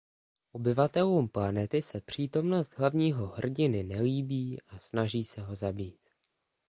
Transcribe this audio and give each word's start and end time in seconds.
Obyvatelům 0.51 1.29
planety 1.29 1.81
se 1.81 2.01
přítomnost 2.01 2.73
hlavního 2.77 3.27
hrdiny 3.27 3.83
nelíbí 3.83 4.61
a 4.67 4.79
snaží 4.79 5.25
se 5.25 5.41
ho 5.41 5.55
zabít. 5.55 6.09